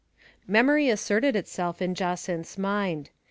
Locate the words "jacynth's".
1.93-2.57